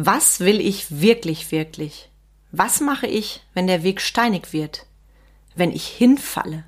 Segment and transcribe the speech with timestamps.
[0.00, 2.08] Was will ich wirklich, wirklich?
[2.52, 4.86] Was mache ich, wenn der Weg steinig wird?
[5.56, 6.64] Wenn ich hinfalle?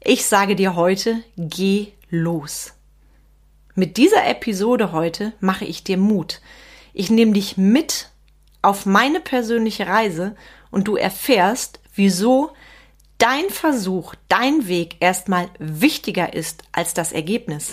[0.00, 2.74] Ich sage dir heute, geh los.
[3.74, 6.40] Mit dieser Episode heute mache ich dir Mut.
[6.92, 8.10] Ich nehme dich mit
[8.62, 10.36] auf meine persönliche Reise
[10.70, 12.52] und du erfährst, wieso
[13.18, 17.72] dein Versuch, dein Weg erstmal wichtiger ist als das Ergebnis.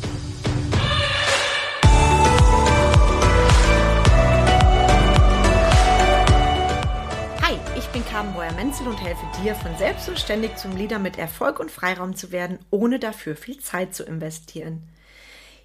[8.61, 12.99] Breuer-Menzel und helfe dir, von selbstständig zum Leader mit Erfolg und Freiraum zu werden, ohne
[12.99, 14.87] dafür viel Zeit zu investieren.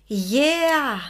[0.08, 1.02] Yeah!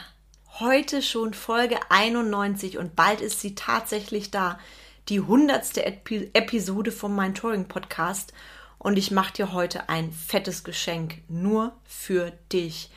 [0.59, 4.59] Heute schon Folge 91 und bald ist sie tatsächlich da.
[5.07, 8.33] Die hundertste Epi Episode vom Mind Touring Podcast
[8.79, 12.89] und ich mache dir heute ein fettes Geschenk nur für dich.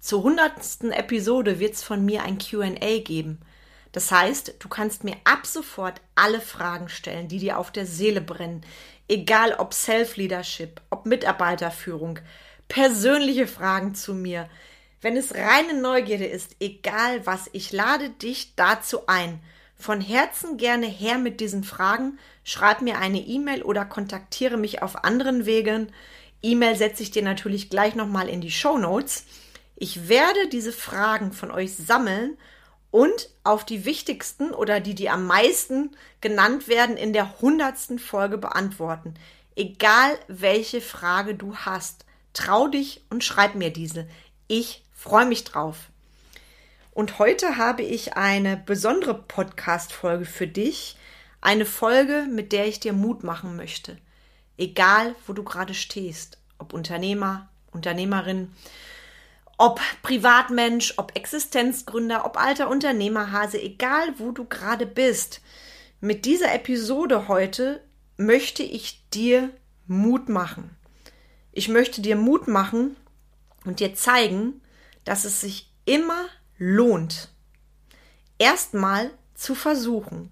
[0.00, 3.40] Zur hundertsten Episode wird es von mir ein Q&A geben.
[3.98, 8.20] Das heißt, du kannst mir ab sofort alle Fragen stellen, die dir auf der Seele
[8.20, 8.60] brennen.
[9.08, 12.20] Egal ob Self-Leadership, ob Mitarbeiterführung,
[12.68, 14.48] persönliche Fragen zu mir.
[15.00, 19.40] Wenn es reine Neugierde ist, egal was, ich lade dich dazu ein.
[19.74, 22.20] Von Herzen gerne her mit diesen Fragen.
[22.44, 25.90] Schreib mir eine E-Mail oder kontaktiere mich auf anderen Wegen.
[26.40, 29.24] E-Mail setze ich dir natürlich gleich nochmal in die Show Notes.
[29.74, 32.38] Ich werde diese Fragen von euch sammeln
[32.90, 38.38] und auf die wichtigsten oder die, die am meisten genannt werden, in der hundertsten Folge
[38.38, 39.14] beantworten.
[39.56, 44.08] Egal welche Frage du hast, trau dich und schreib mir diese.
[44.46, 45.90] Ich freue mich drauf.
[46.92, 50.96] Und heute habe ich eine besondere Podcast-Folge für dich.
[51.40, 53.98] Eine Folge, mit der ich dir Mut machen möchte.
[54.56, 56.38] Egal, wo du gerade stehst.
[56.58, 58.52] Ob Unternehmer, Unternehmerin,
[59.58, 65.40] ob Privatmensch, ob Existenzgründer, ob alter Unternehmerhase, egal wo du gerade bist.
[66.00, 67.82] Mit dieser Episode heute
[68.16, 69.50] möchte ich dir
[69.88, 70.76] Mut machen.
[71.50, 72.96] Ich möchte dir Mut machen
[73.64, 74.62] und dir zeigen,
[75.04, 76.26] dass es sich immer
[76.56, 77.30] lohnt,
[78.38, 80.30] erstmal zu versuchen.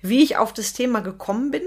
[0.00, 1.62] Wie ich auf das Thema gekommen bin,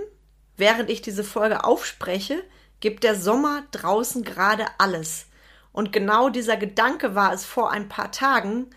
[0.55, 2.43] während ich diese Folge aufspreche,
[2.79, 5.25] gibt der Sommer draußen gerade alles.
[5.73, 8.67] Und genau dieser Gedanke war es vor ein paar Tagen,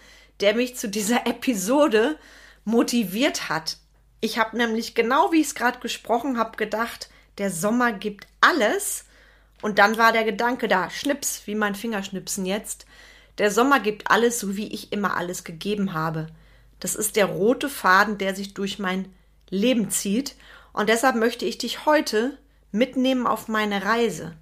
[0.41, 2.19] der mich zu dieser Episode
[2.65, 3.79] motiviert hat.
[4.21, 9.05] Ich habe nämlich genau wie ich es gerade gesprochen habe, gedacht, der Sommer gibt alles.
[9.61, 12.87] Und dann war der Gedanke da, Schnips, wie mein Fingerschnipsen jetzt.
[13.39, 16.29] Der Sommer gibt alles, so wie ich immer alles gegeben habe.
[16.81, 19.13] Das ist der rote Faden, der sich durch mein
[19.51, 20.37] Leben zieht.
[20.73, 22.39] Und deshalb möchte ich dich heute
[22.73, 24.37] mitnehmen auf meine Reise.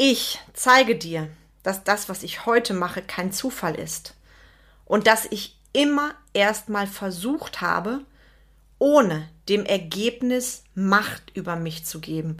[0.00, 1.28] Ich zeige dir,
[1.64, 4.14] dass das, was ich heute mache, kein Zufall ist
[4.84, 8.02] und dass ich immer erstmal versucht habe,
[8.78, 12.36] ohne dem Ergebnis Macht über mich zu geben.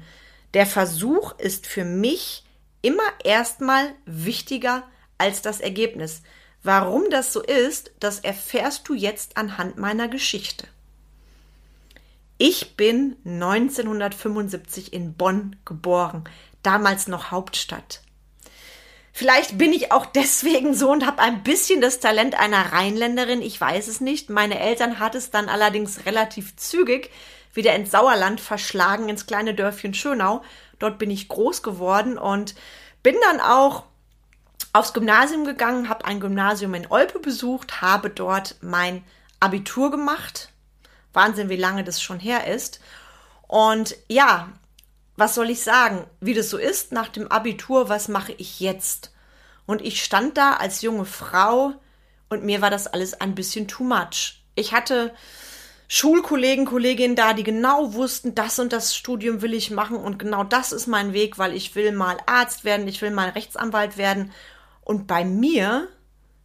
[0.54, 2.44] Der Versuch ist für mich
[2.80, 4.84] immer erstmal wichtiger
[5.18, 6.22] als das Ergebnis.
[6.62, 10.68] Warum das so ist, das erfährst du jetzt anhand meiner Geschichte.
[12.40, 16.22] Ich bin 1975 in Bonn geboren
[16.68, 18.02] damals noch Hauptstadt.
[19.14, 23.58] Vielleicht bin ich auch deswegen so und habe ein bisschen das Talent einer Rheinländerin, ich
[23.58, 24.28] weiß es nicht.
[24.28, 27.10] Meine Eltern hat es dann allerdings relativ zügig
[27.54, 30.42] wieder ins Sauerland verschlagen, ins kleine Dörfchen Schönau.
[30.78, 32.54] Dort bin ich groß geworden und
[33.02, 33.84] bin dann auch
[34.74, 39.02] aufs Gymnasium gegangen, habe ein Gymnasium in Olpe besucht, habe dort mein
[39.40, 40.50] Abitur gemacht.
[41.14, 42.78] Wahnsinn, wie lange das schon her ist.
[43.46, 44.50] Und ja,
[45.18, 49.12] was soll ich sagen, wie das so ist nach dem Abitur, was mache ich jetzt?
[49.66, 51.74] Und ich stand da als junge Frau
[52.28, 54.44] und mir war das alles ein bisschen too much.
[54.54, 55.12] Ich hatte
[55.88, 60.44] Schulkollegen, Kolleginnen da, die genau wussten, das und das Studium will ich machen und genau
[60.44, 64.30] das ist mein Weg, weil ich will mal Arzt werden, ich will mal Rechtsanwalt werden.
[64.82, 65.88] Und bei mir,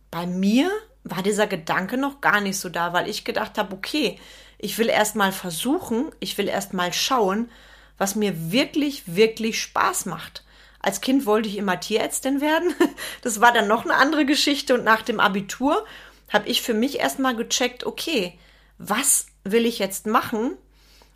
[0.10, 0.72] bei mir
[1.04, 4.20] war dieser Gedanke noch gar nicht so da, weil ich gedacht habe, okay,
[4.58, 7.52] ich will erst mal versuchen, ich will erst mal schauen,
[7.98, 10.44] was mir wirklich, wirklich Spaß macht.
[10.80, 12.74] Als Kind wollte ich immer Tierärztin werden.
[13.22, 14.74] Das war dann noch eine andere Geschichte.
[14.74, 15.86] Und nach dem Abitur
[16.30, 18.38] habe ich für mich erstmal gecheckt, okay,
[18.78, 20.58] was will ich jetzt machen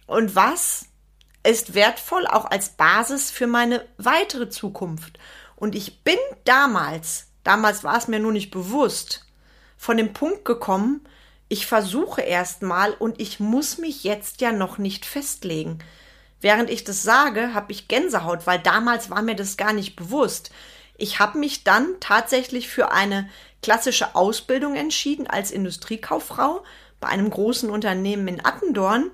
[0.06, 0.86] und was
[1.44, 5.18] ist wertvoll auch als Basis für meine weitere Zukunft.
[5.56, 9.26] Und ich bin damals, damals war es mir nur nicht bewusst,
[9.78, 11.08] von dem Punkt gekommen,
[11.50, 15.80] ich versuche erstmal und ich muss mich jetzt ja noch nicht festlegen.
[16.40, 20.52] Während ich das sage, habe ich Gänsehaut, weil damals war mir das gar nicht bewusst.
[20.98, 23.30] Ich habe mich dann tatsächlich für eine
[23.62, 26.64] klassische Ausbildung entschieden als Industriekauffrau
[27.00, 29.12] bei einem großen Unternehmen in Attendorn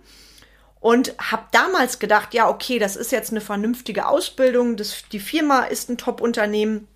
[0.79, 5.61] und habe damals gedacht, ja, okay, das ist jetzt eine vernünftige Ausbildung, das, die Firma
[5.63, 6.89] ist ein Top-Unternehmen,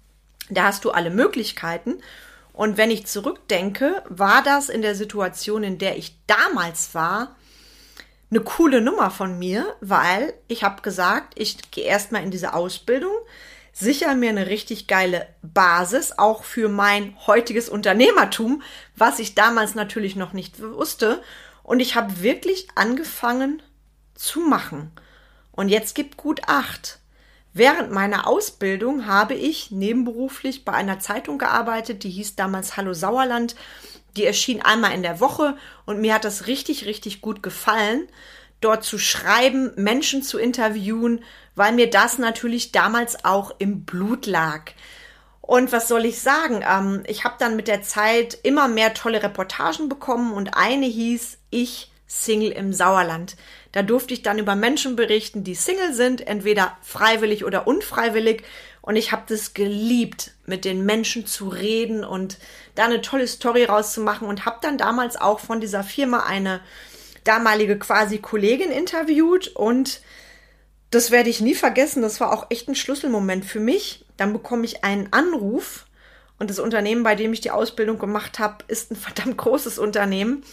[0.49, 2.01] da hast du alle Möglichkeiten.
[2.51, 7.36] Und wenn ich zurückdenke, war das in der Situation, in der ich damals war,
[8.29, 13.13] eine coole Nummer von mir, weil ich habe gesagt, ich gehe erstmal in diese Ausbildung,
[13.71, 18.61] sicher mir eine richtig geile Basis, auch für mein heutiges Unternehmertum,
[18.95, 21.21] was ich damals natürlich noch nicht wusste.
[21.63, 23.61] Und ich habe wirklich angefangen
[24.15, 24.91] zu machen.
[25.51, 26.99] Und jetzt gibt gut acht.
[27.53, 33.55] Während meiner Ausbildung habe ich nebenberuflich bei einer Zeitung gearbeitet, die hieß damals Hallo Sauerland.
[34.17, 35.55] Die erschien einmal in der Woche
[35.85, 38.07] und mir hat das richtig, richtig gut gefallen,
[38.61, 41.23] dort zu schreiben, Menschen zu interviewen,
[41.55, 44.71] weil mir das natürlich damals auch im Blut lag.
[45.41, 46.63] Und was soll ich sagen?
[46.67, 51.37] Ähm, ich habe dann mit der Zeit immer mehr tolle Reportagen bekommen und eine hieß
[51.51, 53.35] Ich Single im Sauerland.
[53.71, 58.43] Da durfte ich dann über Menschen berichten, die Single sind, entweder freiwillig oder unfreiwillig.
[58.87, 62.37] Und ich habe das geliebt, mit den Menschen zu reden und
[62.75, 66.61] da eine tolle Story rauszumachen und habe dann damals auch von dieser Firma eine
[67.25, 69.99] damalige quasi Kollegin interviewt und
[70.89, 72.01] das werde ich nie vergessen.
[72.01, 74.05] Das war auch echt ein Schlüsselmoment für mich.
[74.15, 75.85] Dann bekomme ich einen Anruf
[76.39, 80.45] und das Unternehmen, bei dem ich die Ausbildung gemacht habe, ist ein verdammt großes Unternehmen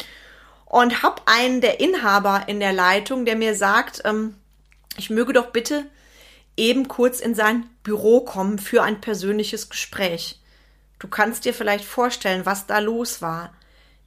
[0.66, 4.34] und habe einen der Inhaber in der Leitung, der mir sagt, ähm,
[4.96, 5.86] ich möge doch bitte
[6.56, 10.40] eben kurz in sein Büro kommen für ein persönliches Gespräch.
[10.98, 13.52] Du kannst dir vielleicht vorstellen, was da los war.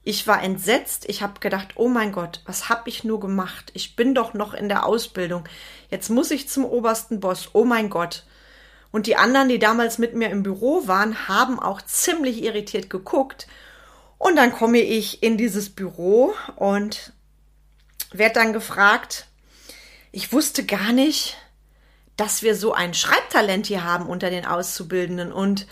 [0.03, 3.71] Ich war entsetzt, ich habe gedacht, oh mein Gott, was habe ich nur gemacht?
[3.74, 5.45] Ich bin doch noch in der Ausbildung.
[5.89, 7.51] Jetzt muss ich zum obersten Boss.
[7.53, 8.24] Oh mein Gott.
[8.91, 13.47] Und die anderen, die damals mit mir im Büro waren, haben auch ziemlich irritiert geguckt
[14.18, 17.13] und dann komme ich in dieses Büro und
[18.12, 19.27] werde dann gefragt,
[20.12, 21.38] ich wusste gar nicht,
[22.17, 25.67] dass wir so ein Schreibtalent hier haben unter den Auszubildenden und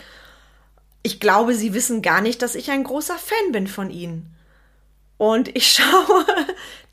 [1.02, 4.34] ich glaube, sie wissen gar nicht, dass ich ein großer Fan bin von ihnen.
[5.18, 6.26] Und ich schaue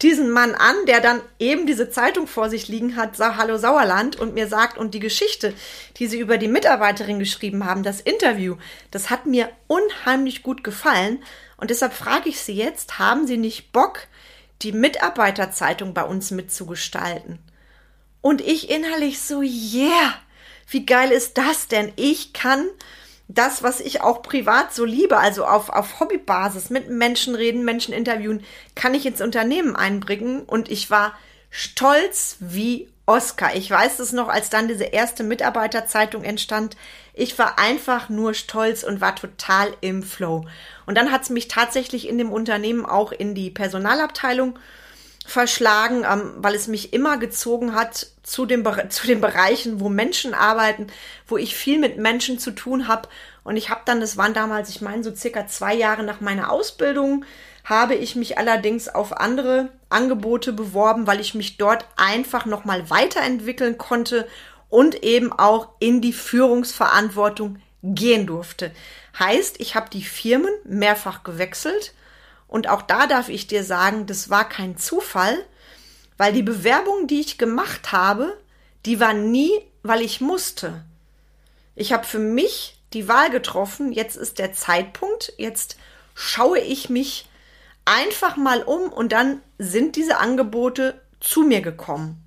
[0.02, 4.34] diesen Mann an, der dann eben diese Zeitung vor sich liegen hat, Hallo Sauerland, und
[4.34, 5.54] mir sagt, und die Geschichte,
[5.98, 8.58] die sie über die Mitarbeiterin geschrieben haben, das Interview,
[8.92, 11.24] das hat mir unheimlich gut gefallen.
[11.58, 14.02] Und deshalb frage ich Sie jetzt, haben Sie nicht Bock,
[14.62, 17.40] die Mitarbeiterzeitung bei uns mitzugestalten?
[18.24, 20.16] Und ich innerlich so, yeah,
[20.70, 21.92] wie geil ist das denn?
[21.98, 22.66] Ich kann
[23.28, 27.94] das, was ich auch privat so liebe, also auf, auf Hobbybasis mit Menschen reden, Menschen
[27.94, 30.44] interviewen, kann ich ins Unternehmen einbringen.
[30.44, 31.18] Und ich war
[31.50, 33.58] stolz wie Oscar.
[33.58, 36.78] Ich weiß es noch, als dann diese erste Mitarbeiterzeitung entstand.
[37.14, 40.46] Ich war einfach nur stolz und war total im Flow.
[40.86, 44.58] Und dann hat es mich tatsächlich in dem Unternehmen auch in die Personalabteilung
[45.26, 50.34] verschlagen, ähm, weil es mich immer gezogen hat zu, dem, zu den Bereichen, wo Menschen
[50.34, 50.88] arbeiten,
[51.28, 53.10] wo ich viel mit Menschen zu tun habe.
[53.44, 56.52] Und ich habe dann, das waren damals, ich meine, so circa zwei Jahre nach meiner
[56.52, 57.26] Ausbildung,
[57.64, 63.78] habe ich mich allerdings auf andere Angebote beworben, weil ich mich dort einfach nochmal weiterentwickeln
[63.78, 64.28] konnte
[64.70, 68.72] und eben auch in die Führungsverantwortung gehen durfte.
[69.18, 71.94] Heißt, ich habe die Firmen mehrfach gewechselt
[72.54, 75.44] und auch da darf ich dir sagen, das war kein Zufall,
[76.18, 78.38] weil die Bewerbung, die ich gemacht habe,
[78.86, 79.50] die war nie,
[79.82, 80.86] weil ich musste.
[81.74, 85.78] Ich habe für mich die Wahl getroffen, jetzt ist der Zeitpunkt, jetzt
[86.14, 87.28] schaue ich mich
[87.86, 92.24] einfach mal um und dann sind diese Angebote zu mir gekommen.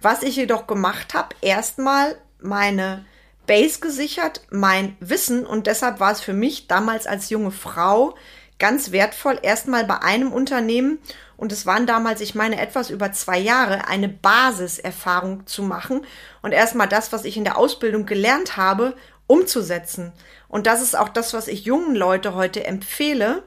[0.00, 3.04] Was ich jedoch gemacht habe, erstmal meine
[3.46, 8.14] Base gesichert, mein Wissen und deshalb war es für mich damals als junge Frau
[8.58, 10.98] ganz wertvoll, erstmal bei einem Unternehmen
[11.36, 16.04] und es waren damals, ich meine, etwas über zwei Jahre, eine Basiserfahrung zu machen
[16.42, 18.96] und erstmal das, was ich in der Ausbildung gelernt habe,
[19.28, 20.12] umzusetzen.
[20.48, 23.44] Und das ist auch das, was ich jungen Leute heute empfehle,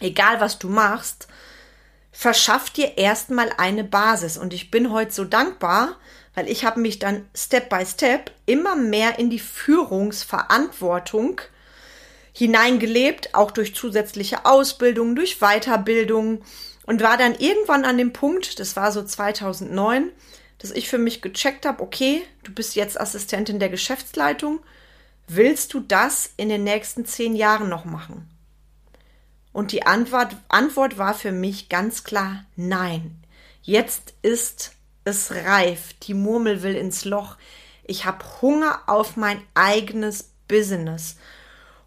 [0.00, 1.26] egal was du machst,
[2.12, 4.38] verschaff dir erstmal eine Basis.
[4.38, 5.96] Und ich bin heute so dankbar,
[6.34, 11.40] weil ich habe mich dann Step by Step immer mehr in die Führungsverantwortung
[12.36, 16.42] hineingelebt, auch durch zusätzliche Ausbildung, durch Weiterbildung
[16.84, 20.10] und war dann irgendwann an dem Punkt, das war so 2009,
[20.58, 24.60] dass ich für mich gecheckt habe, okay, du bist jetzt Assistentin der Geschäftsleitung,
[25.26, 28.28] willst du das in den nächsten zehn Jahren noch machen?
[29.54, 33.16] Und die Antwort, Antwort war für mich ganz klar nein.
[33.62, 34.72] Jetzt ist
[35.04, 35.94] es reif.
[36.02, 37.38] Die Murmel will ins Loch.
[37.82, 41.16] Ich habe Hunger auf mein eigenes Business.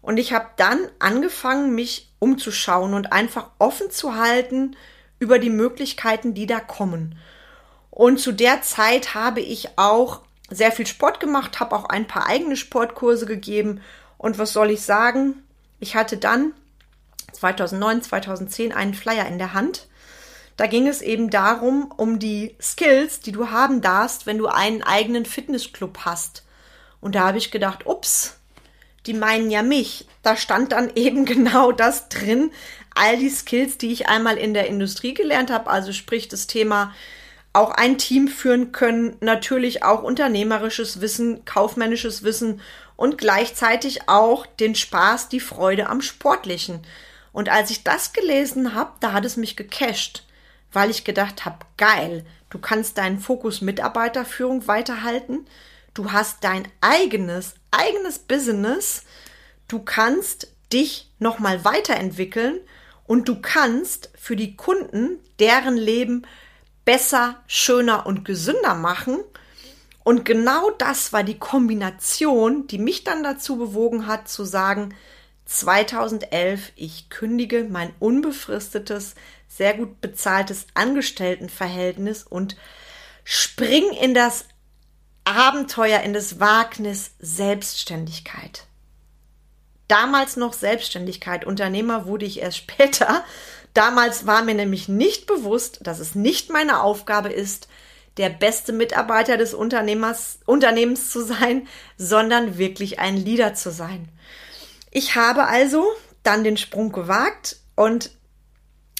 [0.02, 4.76] Und ich habe dann angefangen, mich umzuschauen und einfach offen zu halten
[5.18, 7.18] über die Möglichkeiten, die da kommen.
[7.90, 12.26] Und zu der Zeit habe ich auch sehr viel Sport gemacht, habe auch ein paar
[12.26, 13.80] eigene Sportkurse gegeben.
[14.18, 15.42] Und was soll ich sagen?
[15.78, 16.52] Ich hatte dann
[17.32, 19.86] 2009, 2010 einen Flyer in der Hand.
[20.56, 24.82] Da ging es eben darum, um die Skills, die du haben darfst, wenn du einen
[24.82, 26.44] eigenen Fitnessclub hast.
[27.00, 28.39] Und da habe ich gedacht, ups,
[29.06, 30.06] die meinen ja mich.
[30.22, 32.50] Da stand dann eben genau das drin,
[32.94, 36.94] all die Skills, die ich einmal in der Industrie gelernt habe, also sprich das Thema
[37.52, 42.60] auch ein Team führen können, natürlich auch unternehmerisches Wissen, kaufmännisches Wissen
[42.96, 46.80] und gleichzeitig auch den Spaß, die Freude am Sportlichen.
[47.32, 50.24] Und als ich das gelesen habe, da hat es mich gecasht,
[50.72, 55.46] weil ich gedacht habe, geil, du kannst deinen Fokus Mitarbeiterführung weiterhalten,
[55.94, 59.04] du hast dein eigenes, eigenes Business,
[59.68, 62.60] du kannst dich nochmal weiterentwickeln
[63.06, 66.26] und du kannst für die Kunden deren Leben
[66.84, 69.18] besser, schöner und gesünder machen.
[70.04, 74.94] Und genau das war die Kombination, die mich dann dazu bewogen hat zu sagen,
[75.46, 79.16] 2011, ich kündige mein unbefristetes,
[79.48, 82.56] sehr gut bezahltes Angestelltenverhältnis und
[83.24, 84.44] spring in das
[85.30, 88.66] Abenteuer, in das Wagnis Selbstständigkeit.
[89.88, 93.24] Damals noch Selbstständigkeit, Unternehmer wurde ich erst später,
[93.74, 97.68] Damals war mir nämlich nicht bewusst, dass es nicht meine Aufgabe ist,
[98.16, 104.08] der beste Mitarbeiter des Unternehmers, Unternehmens zu sein, sondern wirklich ein Leader zu sein.
[104.90, 105.86] Ich habe also
[106.24, 108.10] dann den Sprung gewagt und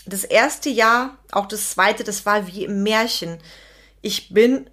[0.07, 3.39] das erste Jahr, auch das zweite, das war wie im Märchen.
[4.01, 4.71] Ich bin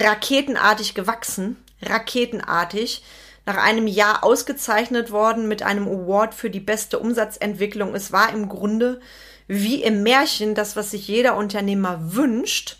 [0.00, 3.02] raketenartig gewachsen, raketenartig
[3.46, 7.94] nach einem Jahr ausgezeichnet worden mit einem Award für die beste Umsatzentwicklung.
[7.94, 9.00] Es war im Grunde
[9.48, 12.78] wie im Märchen das, was sich jeder Unternehmer wünscht.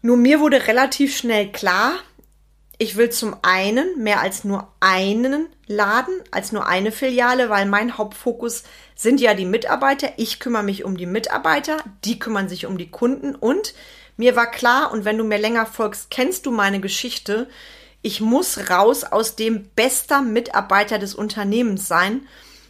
[0.00, 1.92] Nur mir wurde relativ schnell klar,
[2.80, 7.98] ich will zum einen mehr als nur einen Laden, als nur eine Filiale, weil mein
[7.98, 8.62] Hauptfokus
[8.94, 10.12] sind ja die Mitarbeiter.
[10.16, 13.74] Ich kümmere mich um die Mitarbeiter, die kümmern sich um die Kunden und
[14.18, 17.48] mir war klar, und wenn du mir länger folgst, kennst du meine Geschichte,
[18.02, 22.26] ich muss raus aus dem bester Mitarbeiter des Unternehmens sein.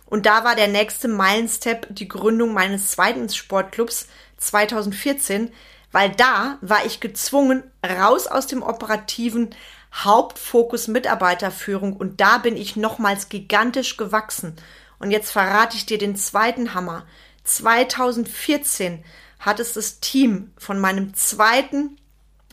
[0.06, 5.50] Und da war der nächste Meilenstep die Gründung meines zweiten Sportclubs 2014,
[5.90, 9.54] weil da war ich gezwungen, raus aus dem operativen
[9.92, 14.54] Hauptfokus Mitarbeiterführung und da bin ich nochmals gigantisch gewachsen.
[14.98, 17.06] Und jetzt verrate ich dir den zweiten Hammer.
[17.44, 19.02] 2014
[19.38, 21.96] hat es das Team von meinem zweiten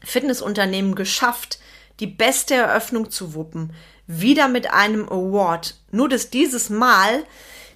[0.03, 1.59] Fitnessunternehmen geschafft,
[1.99, 3.73] die beste Eröffnung zu wuppen.
[4.07, 5.75] Wieder mit einem Award.
[5.91, 7.23] Nur dass dieses Mal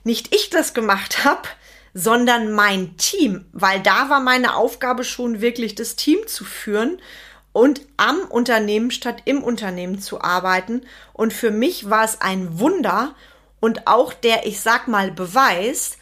[0.03, 1.47] nicht ich das gemacht habe,
[1.93, 6.99] sondern mein Team, weil da war meine Aufgabe schon wirklich das Team zu führen
[7.51, 10.83] und am Unternehmen statt im Unternehmen zu arbeiten.
[11.13, 13.15] Und für mich war es ein Wunder
[13.59, 15.97] und auch der, ich sag mal, Beweis,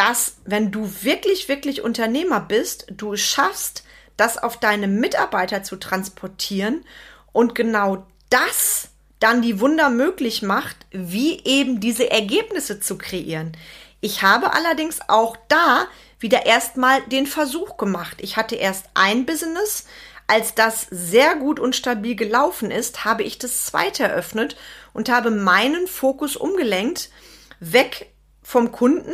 [0.00, 3.84] dass wenn du wirklich, wirklich Unternehmer bist, du schaffst,
[4.16, 6.86] das auf deine Mitarbeiter zu transportieren
[7.32, 8.88] und genau das
[9.18, 13.52] dann die Wunder möglich macht, wie eben diese Ergebnisse zu kreieren.
[14.00, 15.84] Ich habe allerdings auch da
[16.18, 18.20] wieder erstmal den Versuch gemacht.
[18.22, 19.84] Ich hatte erst ein Business.
[20.26, 24.56] Als das sehr gut und stabil gelaufen ist, habe ich das zweite eröffnet
[24.94, 27.10] und habe meinen Fokus umgelenkt,
[27.58, 28.10] weg
[28.42, 29.12] vom Kunden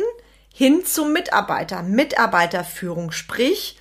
[0.57, 3.11] hin zum Mitarbeiter, Mitarbeiterführung.
[3.11, 3.77] Sprich,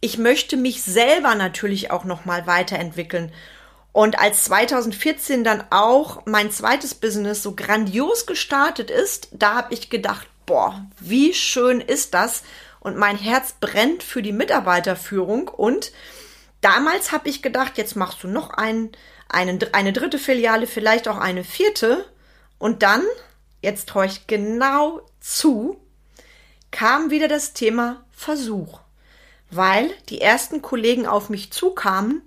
[0.00, 3.32] ich möchte mich selber natürlich auch nochmal weiterentwickeln
[3.94, 9.88] und als 2014 dann auch mein zweites Business so grandios gestartet ist, da habe ich
[9.88, 12.42] gedacht, boah, wie schön ist das?
[12.80, 15.46] Und mein Herz brennt für die Mitarbeiterführung.
[15.46, 15.92] Und
[16.60, 18.90] damals habe ich gedacht, jetzt machst du noch ein,
[19.28, 22.04] einen, eine dritte Filiale, vielleicht auch eine vierte.
[22.58, 23.04] Und dann,
[23.62, 25.80] jetzt horch genau zu,
[26.74, 28.80] kam wieder das Thema Versuch.
[29.48, 32.22] Weil die ersten Kollegen auf mich zukamen,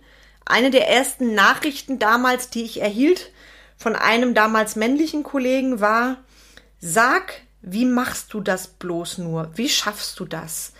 [0.46, 3.34] eine der ersten Nachrichten damals, die ich erhielt
[3.75, 6.24] von einem damals männlichen Kollegen war,
[6.80, 9.51] sag, wie machst du das bloß nur?
[9.56, 10.72] Wie schaffst du das?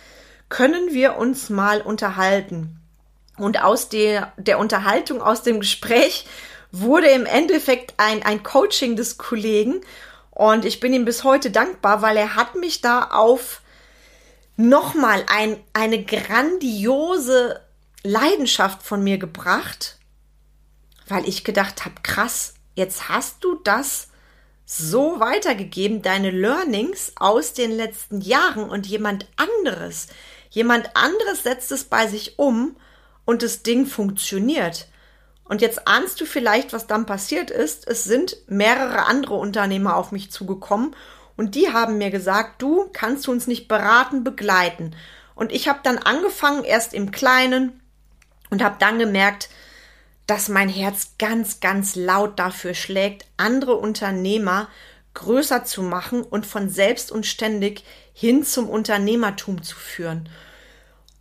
[0.48, 2.80] Können wir uns mal unterhalten?
[3.36, 6.26] Und aus der, der Unterhaltung, aus dem Gespräch
[6.72, 9.82] wurde im Endeffekt ein, ein Coaching des Kollegen
[10.38, 13.62] und ich bin ihm bis heute dankbar, weil er hat mich da auf
[14.56, 17.60] nochmal ein, eine grandiose
[18.04, 19.98] Leidenschaft von mir gebracht,
[21.08, 24.10] weil ich gedacht habe, krass, jetzt hast du das
[24.64, 30.06] so weitergegeben, deine Learnings aus den letzten Jahren und jemand anderes,
[30.52, 32.76] jemand anderes setzt es bei sich um
[33.26, 34.88] und das Ding funktioniert.
[35.48, 37.88] Und jetzt ahnst du vielleicht, was dann passiert ist.
[37.88, 40.96] Es sind mehrere andere Unternehmer auf mich zugekommen
[41.38, 44.96] und die haben mir gesagt, du kannst uns nicht beraten, begleiten.
[45.36, 47.80] Und ich habe dann angefangen, erst im Kleinen
[48.50, 49.50] und habe dann gemerkt,
[50.26, 54.68] dass mein Herz ganz, ganz laut dafür schlägt, andere Unternehmer
[55.14, 60.30] größer zu machen und von selbst und ständig hin zum Unternehmertum zu führen.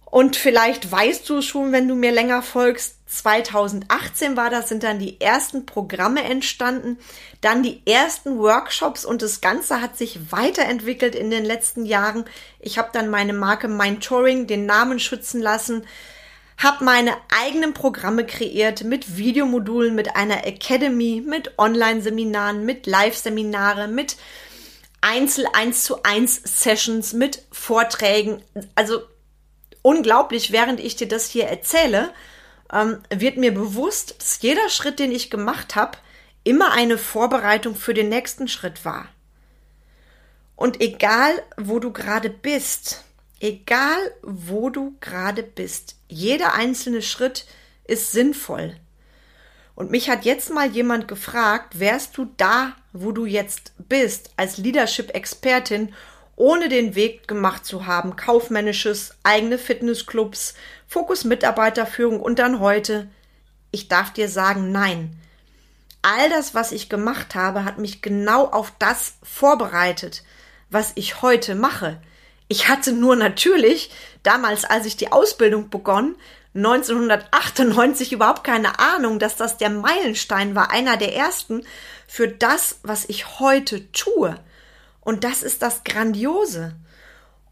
[0.08, 4.98] Und vielleicht weißt du schon, wenn du mir länger folgst, 2018 war das, sind dann
[4.98, 6.98] die ersten Programme entstanden,
[7.40, 12.24] dann die ersten Workshops und das Ganze hat sich weiterentwickelt in den letzten Jahren.
[12.60, 15.84] Ich habe dann meine Marke Mentoring den Namen schützen lassen,
[16.56, 24.16] habe meine eigenen Programme kreiert mit Videomodulen, mit einer Academy, mit Online-Seminaren, mit Live-Seminare, mit
[25.00, 28.42] Einzel 1 zu 1 Sessions, mit Vorträgen.
[28.74, 29.02] Also
[29.86, 32.12] unglaublich, während ich dir das hier erzähle,
[32.72, 35.96] ähm, wird mir bewusst, dass jeder Schritt, den ich gemacht habe,
[36.42, 39.08] immer eine Vorbereitung für den nächsten Schritt war.
[40.56, 43.04] Und egal, wo du gerade bist,
[43.38, 47.46] egal, wo du gerade bist, jeder einzelne Schritt
[47.84, 48.74] ist sinnvoll.
[49.76, 54.58] Und mich hat jetzt mal jemand gefragt, wärst du da, wo du jetzt bist, als
[54.58, 55.94] Leadership-Expertin,
[56.36, 60.54] ohne den Weg gemacht zu haben, kaufmännisches, eigene Fitnessclubs,
[60.86, 63.08] Fokus Mitarbeiterführung und dann heute?
[63.70, 65.18] Ich darf dir sagen, nein.
[66.02, 70.22] All das, was ich gemacht habe, hat mich genau auf das vorbereitet,
[70.70, 72.00] was ich heute mache.
[72.48, 73.90] Ich hatte nur natürlich
[74.22, 76.14] damals, als ich die Ausbildung begonnen,
[76.54, 81.62] 1998 überhaupt keine Ahnung, dass das der Meilenstein war, einer der ersten
[82.06, 84.36] für das, was ich heute tue.
[85.06, 86.74] Und das ist das Grandiose.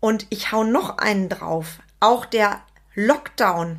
[0.01, 1.79] Und ich hau noch einen drauf.
[2.01, 2.61] Auch der
[2.97, 3.79] Lockdown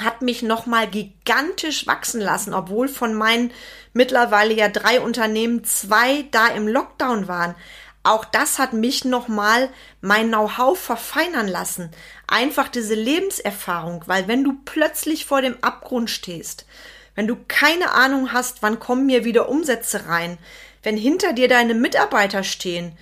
[0.00, 3.52] hat mich nochmal gigantisch wachsen lassen, obwohl von meinen
[3.92, 7.54] mittlerweile ja drei Unternehmen zwei da im Lockdown waren.
[8.02, 9.68] Auch das hat mich nochmal
[10.00, 11.92] mein Know-how verfeinern lassen.
[12.26, 16.66] Einfach diese Lebenserfahrung, weil wenn du plötzlich vor dem Abgrund stehst,
[17.14, 20.36] wenn du keine Ahnung hast, wann kommen mir wieder Umsätze rein,
[20.82, 22.92] wenn hinter dir deine Mitarbeiter stehen,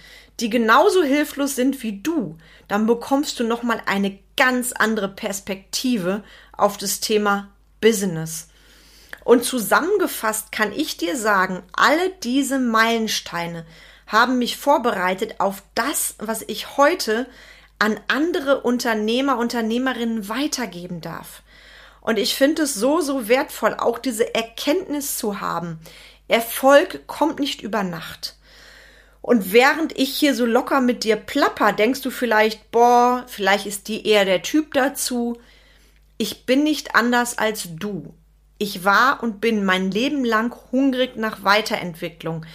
[0.41, 2.37] die genauso hilflos sind wie du,
[2.69, 8.49] dann bekommst du nochmal eine ganz andere Perspektive auf das Thema Business.
[9.25, 13.67] Und zusammengefasst kann ich dir sagen, alle diese Meilensteine
[14.07, 17.27] haben mich vorbereitet auf das, was ich heute
[17.79, 21.43] an andere Unternehmer, Unternehmerinnen weitergeben darf.
[22.01, 25.81] Und ich finde es so, so wertvoll, auch diese Erkenntnis zu haben.
[26.29, 28.37] Erfolg kommt nicht über Nacht.
[29.23, 33.89] Und während ich hier so locker mit dir plapper, denkst du vielleicht, boah, vielleicht ist
[33.89, 35.39] die eher der Typ dazu.
[36.17, 38.15] Ich bin nicht anders als du.
[38.59, 42.47] Ich war und bin mein Leben lang hungrig nach Weiterentwicklung.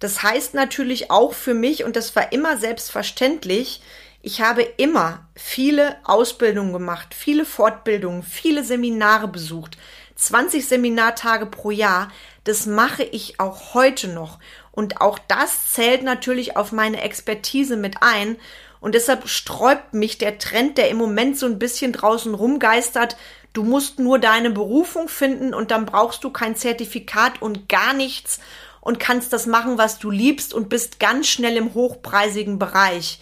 [0.00, 3.80] Das heißt natürlich auch für mich, und das war immer selbstverständlich,
[4.20, 9.78] ich habe immer viele Ausbildungen gemacht, viele Fortbildungen, viele Seminare besucht,
[10.16, 12.10] 20 Seminartage pro Jahr.
[12.48, 14.38] Das mache ich auch heute noch.
[14.70, 18.38] Und auch das zählt natürlich auf meine Expertise mit ein.
[18.80, 23.18] Und deshalb sträubt mich der Trend, der im Moment so ein bisschen draußen rumgeistert.
[23.52, 28.40] Du musst nur deine Berufung finden und dann brauchst du kein Zertifikat und gar nichts
[28.80, 33.20] und kannst das machen, was du liebst und bist ganz schnell im hochpreisigen Bereich.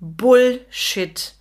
[0.00, 1.34] Bullshit.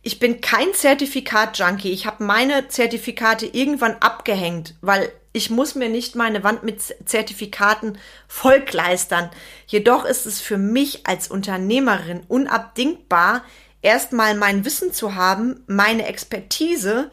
[0.00, 1.92] Ich bin kein Zertifikat-Junkie.
[1.92, 7.96] Ich habe meine Zertifikate irgendwann abgehängt, weil ich muss mir nicht meine Wand mit Zertifikaten
[8.26, 9.30] vollkleistern.
[9.68, 13.44] Jedoch ist es für mich als Unternehmerin unabdingbar,
[13.80, 17.12] erstmal mein Wissen zu haben, meine Expertise,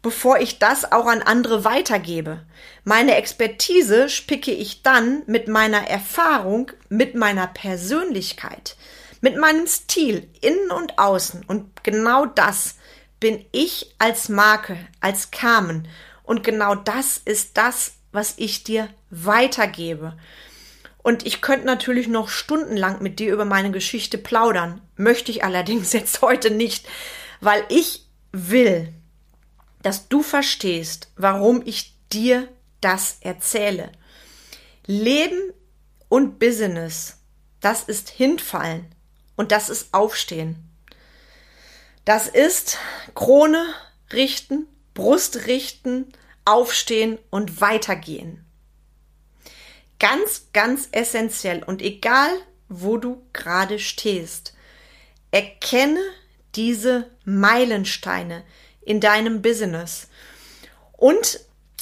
[0.00, 2.46] bevor ich das auch an andere weitergebe.
[2.84, 8.76] Meine Expertise spicke ich dann mit meiner Erfahrung, mit meiner Persönlichkeit,
[9.20, 11.44] mit meinem Stil innen und außen.
[11.46, 12.76] Und genau das
[13.20, 15.86] bin ich als Marke, als Carmen.
[16.26, 20.18] Und genau das ist das, was ich dir weitergebe.
[21.02, 25.92] Und ich könnte natürlich noch stundenlang mit dir über meine Geschichte plaudern, möchte ich allerdings
[25.94, 26.86] jetzt heute nicht,
[27.40, 28.92] weil ich will,
[29.82, 32.48] dass du verstehst, warum ich dir
[32.80, 33.92] das erzähle.
[34.86, 35.52] Leben
[36.08, 37.18] und Business,
[37.60, 38.86] das ist hinfallen
[39.36, 40.56] und das ist aufstehen.
[42.04, 42.78] Das ist
[43.14, 43.64] Krone
[44.12, 46.06] richten, Brust richten,
[46.44, 48.44] aufstehen und weitergehen.
[50.00, 52.30] Ganz, ganz essentiell und egal,
[52.68, 54.54] wo du gerade stehst,
[55.30, 56.00] erkenne
[56.56, 58.42] diese Meilensteine
[58.80, 60.08] in deinem Business.
[60.92, 61.40] Und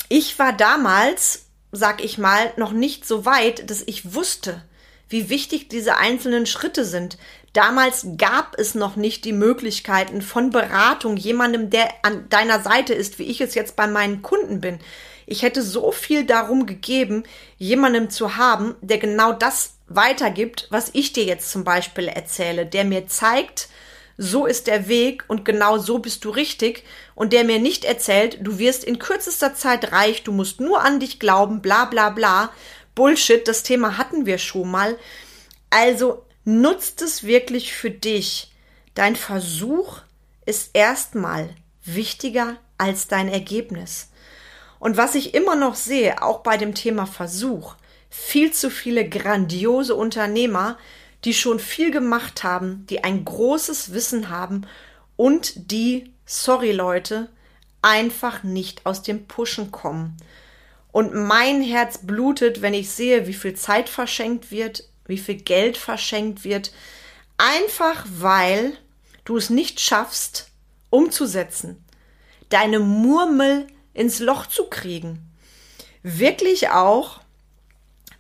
[0.09, 4.63] ich war damals, sag ich mal, noch nicht so weit, dass ich wusste,
[5.09, 7.17] wie wichtig diese einzelnen Schritte sind.
[7.55, 13.21] Damals gab es noch nicht die Möglichkeiten von Beratung, jemandem, der an deiner Seite ist,
[13.21, 14.81] wie ich es jetzt bei meinen Kunden bin.
[15.25, 17.23] Ich hätte so viel darum gegeben,
[17.57, 22.85] jemandem zu haben, der genau das weitergibt, was ich dir jetzt zum Beispiel erzähle, der
[22.85, 23.69] mir zeigt,
[24.17, 26.83] so ist der Weg und genau so bist du richtig
[27.15, 30.99] und der mir nicht erzählt, du wirst in kürzester Zeit reich, du musst nur an
[30.99, 32.51] dich glauben, bla bla bla.
[32.97, 34.99] Bullshit, das Thema hatten wir schon mal.
[35.71, 38.53] Also nutzt es wirklich für dich.
[38.95, 40.01] Dein Versuch
[40.47, 41.51] ist erstmal
[41.85, 44.11] wichtiger als dein Ergebnis.
[44.79, 47.75] Und was ich immer noch sehe, auch bei dem Thema Versuch,
[48.11, 50.79] viel zu viele grandiose Unternehmer,
[51.25, 54.67] die schon viel gemacht haben, die ein großes Wissen haben
[55.17, 57.31] und die, sorry Leute,
[57.81, 60.17] einfach nicht aus dem Pushen kommen.
[60.93, 65.77] Und mein Herz blutet, wenn ich sehe, wie viel Zeit verschenkt wird, wie viel Geld
[65.77, 66.73] verschenkt wird,
[67.39, 68.77] einfach weil
[69.25, 70.51] du es nicht schaffst,
[70.91, 71.85] umzusetzen,
[72.49, 75.31] deine Murmel ins Loch zu kriegen.
[76.03, 77.21] Wirklich auch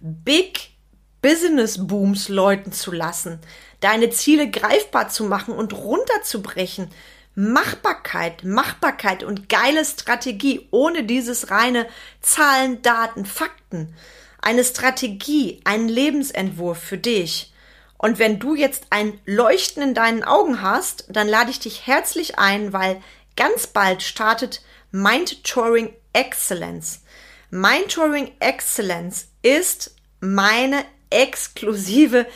[0.00, 0.70] Big
[1.22, 3.40] Business Booms läuten zu lassen,
[3.80, 6.90] deine Ziele greifbar zu machen und runterzubrechen.
[7.34, 11.86] Machbarkeit, Machbarkeit und geile Strategie ohne dieses reine
[12.20, 13.94] Zahlen, Daten, Fakten.
[14.44, 17.50] Eine Strategie, ein Lebensentwurf für dich.
[17.96, 22.38] Und wenn du jetzt ein Leuchten in deinen Augen hast, dann lade ich dich herzlich
[22.38, 23.00] ein, weil
[23.36, 27.00] ganz bald startet Mind Touring Excellence.
[27.48, 32.26] Mind Touring Excellence ist meine exklusive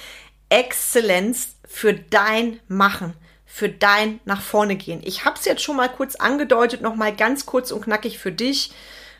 [0.49, 3.13] Exzellenz für dein Machen,
[3.45, 5.03] für dein nach vorne gehen.
[5.05, 8.33] Ich habe es jetzt schon mal kurz angedeutet, noch mal ganz kurz und knackig für
[8.33, 8.73] dich.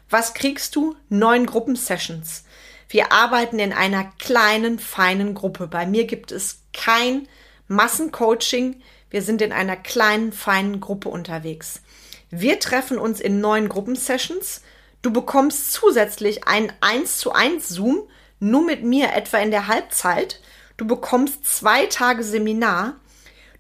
[0.09, 0.97] Was kriegst du?
[1.11, 2.45] Neun Gruppensessions.
[2.89, 5.67] Wir arbeiten in einer kleinen, feinen Gruppe.
[5.67, 7.29] Bei mir gibt es kein
[7.69, 8.83] Massencoaching.
[9.11, 11.83] Wir sind in einer kleinen, feinen Gruppe unterwegs.
[12.31, 14.63] Wir treffen uns in neun Gruppensessions.
[15.03, 18.03] Du bekommst zusätzlich einen 1 zu 1 Zoom
[18.41, 20.41] nur mit mir etwa in der Halbzeit.
[20.77, 22.97] Du bekommst zwei Tage Seminar.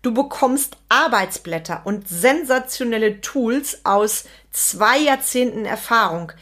[0.00, 6.32] Du bekommst Arbeitsblätter und sensationelle Tools aus zwei Jahrzehnten Erfahrung.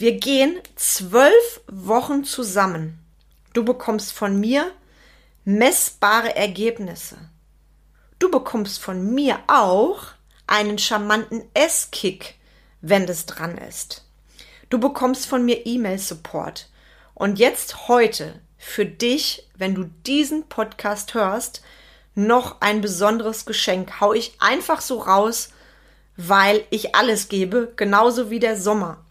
[0.00, 3.00] Wir gehen zwölf Wochen zusammen.
[3.52, 4.70] Du bekommst von mir
[5.44, 7.16] messbare Ergebnisse.
[8.20, 9.98] Du bekommst von mir auch
[10.46, 12.36] einen charmanten S-Kick,
[12.80, 14.04] wenn das dran ist.
[14.70, 16.68] Du bekommst von mir E-Mail-Support.
[17.14, 21.60] Und jetzt heute für dich, wenn du diesen Podcast hörst,
[22.14, 24.00] noch ein besonderes Geschenk.
[24.00, 25.48] Hau ich einfach so raus,
[26.16, 29.04] weil ich alles gebe, genauso wie der Sommer.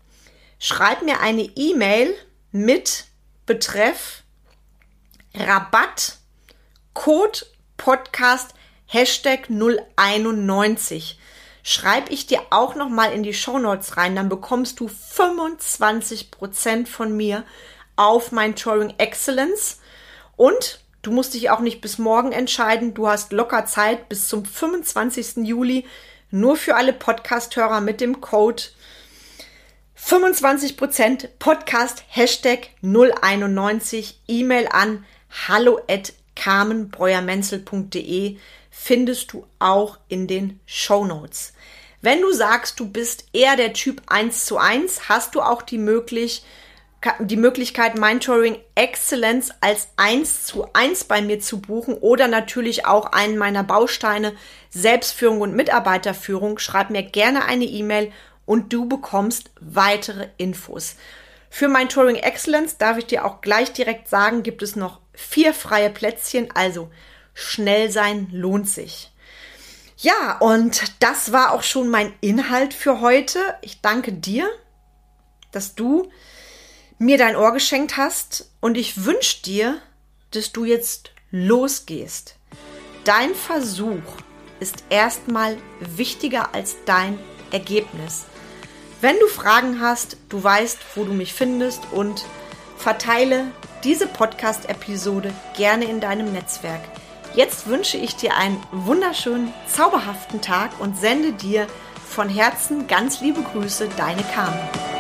[0.59, 2.15] Schreib mir eine E-Mail
[2.51, 3.05] mit
[3.45, 4.23] Betreff
[5.35, 6.17] Rabatt
[6.93, 7.45] Code
[7.77, 8.53] Podcast
[8.87, 11.19] Hashtag 091
[11.67, 16.87] schreibe ich dir auch noch mal in die Show Notes rein, dann bekommst du 25%
[16.87, 17.43] von mir
[17.97, 19.81] auf mein Touring Excellence.
[20.37, 22.93] Und du musst dich auch nicht bis morgen entscheiden.
[22.93, 25.45] Du hast locker Zeit bis zum 25.
[25.45, 25.85] Juli.
[26.31, 28.63] Nur für alle Podcast-Hörer mit dem Code
[30.07, 35.03] 25% Podcast Hashtag 091 E-Mail an
[35.49, 38.37] hallo at carmenbreuermenzel.de
[38.71, 41.51] findest du auch in den Show Notes.
[42.01, 45.77] Wenn du sagst, du bist eher der Typ 1 zu 1, hast du auch die
[45.77, 46.45] Möglichkeit,
[47.19, 53.11] die Möglichkeit, Mindtouring Excellence als eins zu eins bei mir zu buchen oder natürlich auch
[53.11, 54.31] einen meiner Bausteine
[54.69, 56.59] Selbstführung und Mitarbeiterführung.
[56.59, 58.13] Schreib mir gerne eine E-Mail
[58.47, 60.95] und du bekommst weitere Infos.
[61.51, 65.91] Für Mindtouring Excellence darf ich dir auch gleich direkt sagen, gibt es noch vier freie
[65.91, 66.89] Plätzchen, also
[67.35, 69.11] schnell sein lohnt sich.
[69.97, 73.39] Ja, und das war auch schon mein Inhalt für heute.
[73.61, 74.47] Ich danke dir,
[75.51, 76.11] dass du
[76.99, 79.81] mir dein Ohr geschenkt hast und ich wünsche dir,
[80.31, 82.35] dass du jetzt losgehst.
[83.03, 84.03] Dein Versuch
[84.59, 87.17] ist erstmal wichtiger als dein
[87.51, 88.25] Ergebnis.
[88.99, 92.25] Wenn du Fragen hast, du weißt, wo du mich findest und
[92.77, 93.51] verteile
[93.83, 96.81] diese Podcast-Episode gerne in deinem Netzwerk.
[97.35, 101.67] Jetzt wünsche ich dir einen wunderschönen, zauberhaften Tag und sende dir
[102.09, 104.96] von Herzen ganz liebe Grüße, deine Carmen.